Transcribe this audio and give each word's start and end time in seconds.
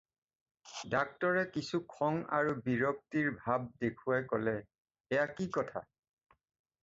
ডাক্তৰে 0.93 1.41
কিছু 1.57 1.79
খং 1.91 2.15
আৰু 2.37 2.55
বিৰক্তিৰ 2.69 3.29
ভাব 3.43 3.67
দেখুৱাই 3.83 4.25
ক'লে- 4.31 4.59
"এয়া 5.17 5.27
কি 5.41 5.47
কথা।" 5.59 5.85